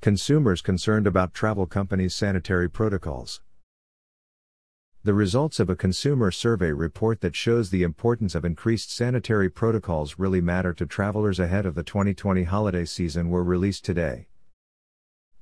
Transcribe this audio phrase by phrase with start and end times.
[0.00, 3.42] Consumers concerned about travel companies' sanitary protocols.
[5.04, 10.18] The results of a consumer survey report that shows the importance of increased sanitary protocols
[10.18, 14.28] really matter to travelers ahead of the 2020 holiday season were released today.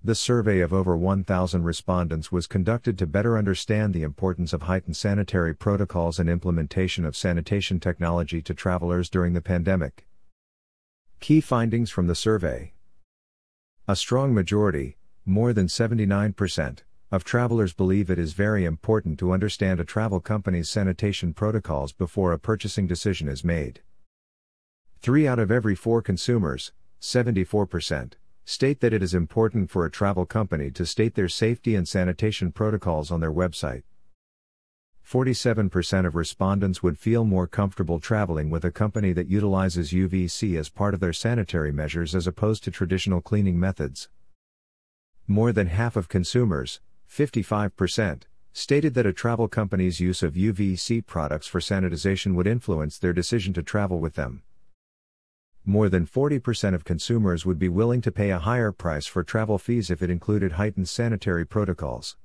[0.03, 4.97] The survey of over 1,000 respondents was conducted to better understand the importance of heightened
[4.97, 10.09] sanitary protocols and implementation of sanitation technology to travelers during the pandemic.
[11.21, 12.73] Key findings from the survey
[13.91, 19.81] A strong majority, more than 79%, of travelers believe it is very important to understand
[19.81, 23.81] a travel company's sanitation protocols before a purchasing decision is made.
[25.01, 28.13] Three out of every four consumers, 74%,
[28.45, 32.53] state that it is important for a travel company to state their safety and sanitation
[32.53, 33.85] protocols on their website.
[35.09, 40.69] 47% of respondents would feel more comfortable traveling with a company that utilizes UVC as
[40.69, 44.11] part of their sanitary measures as opposed to traditional cleaning methods.
[45.27, 51.47] More than half of consumers, 55%, stated that a travel company's use of UVC products
[51.47, 54.43] for sanitization would influence their decision to travel with them.
[55.65, 59.57] More than 40% of consumers would be willing to pay a higher price for travel
[59.57, 62.17] fees if it included heightened sanitary protocols.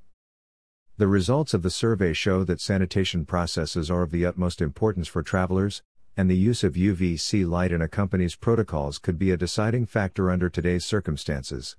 [0.95, 5.23] The results of the survey show that sanitation processes are of the utmost importance for
[5.23, 5.81] travelers,
[6.15, 10.29] and the use of UVC light in a company's protocols could be a deciding factor
[10.29, 11.77] under today's circumstances.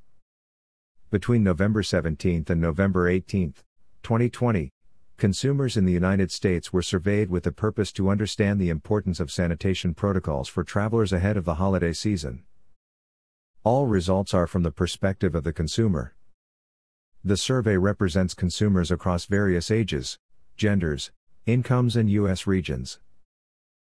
[1.12, 3.54] Between November 17 and November 18,
[4.02, 4.72] 2020,
[5.16, 9.30] consumers in the United States were surveyed with the purpose to understand the importance of
[9.30, 12.42] sanitation protocols for travelers ahead of the holiday season.
[13.62, 16.16] All results are from the perspective of the consumer.
[17.26, 20.18] The survey represents consumers across various ages,
[20.58, 21.10] genders,
[21.46, 22.46] incomes, and U.S.
[22.46, 22.98] regions.